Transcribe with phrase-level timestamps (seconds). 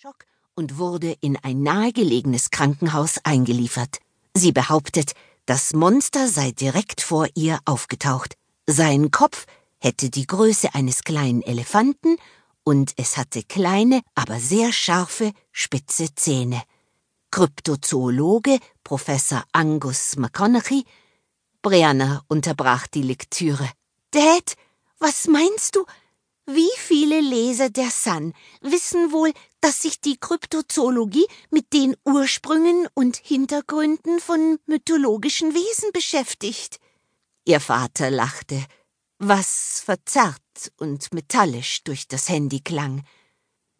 [0.00, 3.98] Schock und wurde in ein nahegelegenes Krankenhaus eingeliefert.
[4.32, 8.36] Sie behauptet, das Monster sei direkt vor ihr aufgetaucht.
[8.68, 9.46] Sein Kopf
[9.78, 12.16] hätte die Größe eines kleinen Elefanten
[12.62, 16.62] und es hatte kleine, aber sehr scharfe, spitze Zähne.
[17.32, 20.84] Kryptozoologe Professor Angus McConaughey
[21.60, 23.68] Brianna unterbrach die Lektüre.
[24.12, 24.54] Dad,
[25.00, 25.84] was meinst du?
[26.50, 33.18] Wie viele Leser der Sun wissen wohl, dass sich die Kryptozoologie mit den Ursprüngen und
[33.18, 36.80] Hintergründen von mythologischen Wesen beschäftigt?
[37.44, 38.64] Ihr Vater lachte,
[39.18, 43.04] was verzerrt und metallisch durch das Handy klang.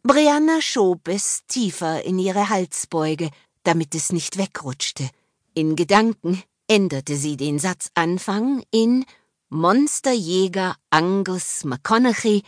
[0.03, 3.31] Brianna schob es tiefer in ihre Halsbeuge,
[3.63, 5.09] damit es nicht wegrutschte.
[5.55, 9.07] In Gedanken änderte sie den Satzanfang in
[9.49, 12.43] Monsterjäger Angus McConaughey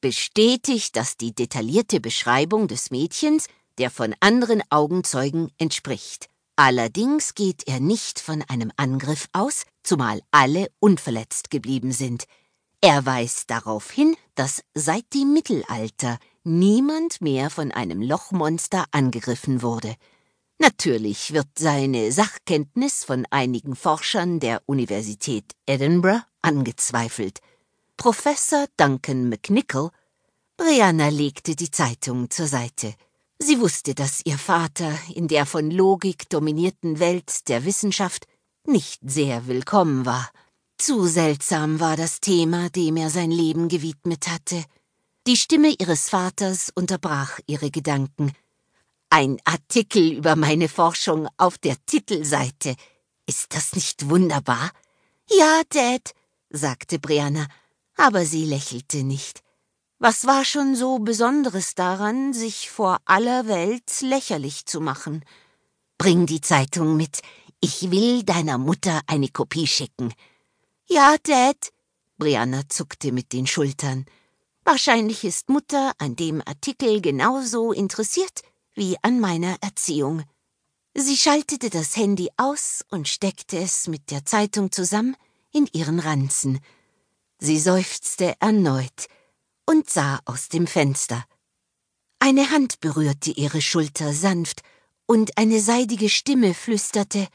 [0.00, 3.46] bestätigt, dass die detaillierte Beschreibung des Mädchens
[3.78, 6.28] der von anderen Augenzeugen entspricht.
[6.56, 12.24] Allerdings geht er nicht von einem Angriff aus, zumal alle unverletzt geblieben sind.
[12.80, 19.96] Er weist darauf hin, dass seit dem Mittelalter niemand mehr von einem Lochmonster angegriffen wurde.
[20.58, 27.40] Natürlich wird seine Sachkenntnis von einigen Forschern der Universität Edinburgh angezweifelt.
[27.96, 29.90] Professor Duncan McNichol
[30.58, 32.94] Brianna legte die Zeitung zur Seite.
[33.38, 38.26] Sie wusste, dass ihr Vater in der von Logik dominierten Welt der Wissenschaft
[38.66, 40.30] nicht sehr willkommen war.
[40.76, 44.62] Zu seltsam war das Thema, dem er sein Leben gewidmet hatte.
[45.26, 48.32] Die Stimme ihres Vaters unterbrach ihre Gedanken.
[49.08, 52.76] Ein Artikel über meine Forschung auf der Titelseite.
[53.26, 54.70] Ist das nicht wunderbar?
[55.30, 56.12] Ja, Dad,
[56.50, 57.46] sagte Brianna,
[57.96, 59.42] aber sie lächelte nicht.
[59.98, 65.24] Was war schon so Besonderes daran, sich vor aller Welt lächerlich zu machen?
[65.96, 67.22] Bring die Zeitung mit.
[67.60, 70.12] Ich will deiner Mutter eine Kopie schicken.
[70.86, 71.72] Ja, Dad.
[72.18, 74.04] Brianna zuckte mit den Schultern.
[74.64, 78.42] Wahrscheinlich ist Mutter an dem Artikel genauso interessiert
[78.74, 80.24] wie an meiner Erziehung.
[80.94, 85.16] Sie schaltete das Handy aus und steckte es mit der Zeitung zusammen
[85.52, 86.60] in ihren Ranzen.
[87.38, 89.08] Sie seufzte erneut
[89.66, 91.24] und sah aus dem Fenster.
[92.18, 94.62] Eine Hand berührte ihre Schulter sanft,
[95.06, 97.28] und eine seidige Stimme flüsterte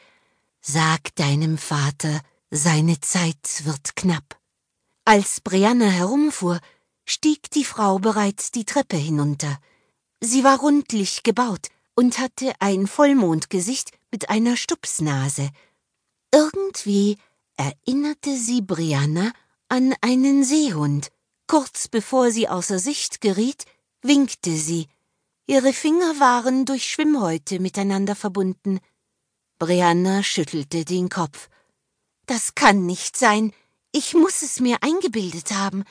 [0.60, 4.38] Sag deinem Vater, seine Zeit wird knapp.
[5.06, 6.60] Als Brianna herumfuhr,
[7.06, 9.58] stieg die Frau bereits die Treppe hinunter.
[10.20, 15.50] Sie war rundlich gebaut und hatte ein Vollmondgesicht mit einer Stupsnase.
[16.34, 17.18] Irgendwie
[17.58, 19.32] erinnerte sie Brianna
[19.72, 21.08] an einen Seehund.
[21.48, 23.64] Kurz bevor sie außer Sicht geriet,
[24.02, 24.90] winkte sie.
[25.48, 28.82] Ihre Finger waren durch Schwimmhäute miteinander verbunden.
[29.60, 31.48] Brianna schüttelte den Kopf.
[32.26, 33.54] Das kann nicht sein.
[33.94, 35.86] Ich muss es mir eingebildet haben.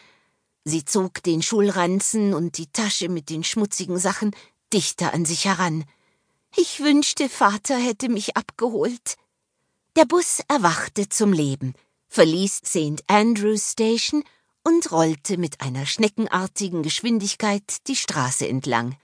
[0.64, 4.36] Sie zog den Schulranzen und die Tasche mit den schmutzigen Sachen
[4.74, 5.86] dichter an sich heran.
[6.54, 9.16] Ich wünschte, Vater hätte mich abgeholt.
[9.96, 11.72] Der Bus erwachte zum Leben,
[12.10, 13.02] verließ St.
[13.06, 14.24] Andrews Station
[14.62, 18.96] und rollte mit einer schneckenartigen Geschwindigkeit die Straße entlang.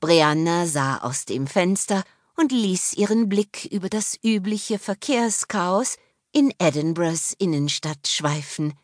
[0.00, 2.04] Brianna sah aus dem Fenster
[2.36, 5.96] und ließ ihren Blick über das übliche Verkehrschaos
[6.32, 8.74] in Edinburghs Innenstadt schweifen.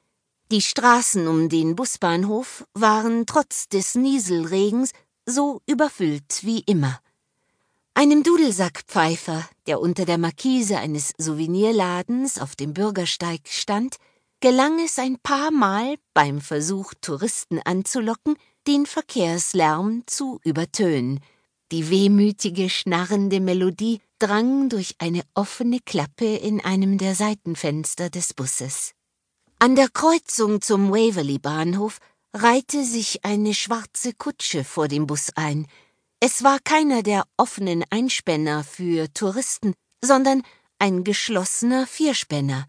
[0.50, 4.92] Die Straßen um den Busbahnhof waren trotz des Nieselregens
[5.26, 7.00] so überfüllt wie immer.
[7.96, 13.98] Einem Dudelsackpfeifer, der unter der Markise eines Souvenirladens auf dem Bürgersteig stand,
[14.40, 18.34] gelang es ein paar Mal beim Versuch, Touristen anzulocken,
[18.66, 21.20] den Verkehrslärm zu übertönen.
[21.70, 28.92] Die wehmütige, schnarrende Melodie drang durch eine offene Klappe in einem der Seitenfenster des Busses.
[29.60, 31.98] An der Kreuzung zum Waverley Bahnhof
[32.32, 35.68] reihte sich eine schwarze Kutsche vor dem Bus ein,
[36.26, 40.42] es war keiner der offenen Einspänner für Touristen, sondern
[40.78, 42.66] ein geschlossener Vierspänner.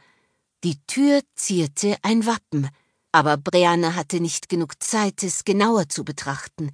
[0.66, 2.68] Die Tür zierte ein Wappen,
[3.14, 6.74] aber Brianna hatte nicht genug Zeit, es genauer zu betrachten.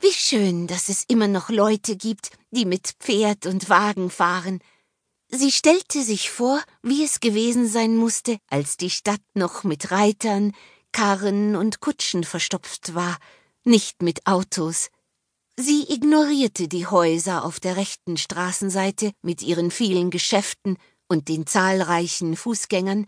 [0.00, 4.58] Wie schön, dass es immer noch Leute gibt, die mit Pferd und Wagen fahren.
[5.30, 10.52] Sie stellte sich vor, wie es gewesen sein musste, als die Stadt noch mit Reitern,
[10.92, 13.16] Karren und Kutschen verstopft war,
[13.64, 14.90] nicht mit Autos.
[15.58, 20.78] Sie ignorierte die Häuser auf der rechten Straßenseite mit ihren vielen Geschäften
[21.08, 23.06] und den zahlreichen Fußgängern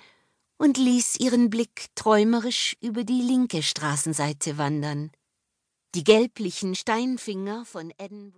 [0.59, 5.11] und ließ ihren Blick träumerisch über die linke Straßenseite wandern.
[5.95, 8.33] Die gelblichen Steinfinger von Edinburgh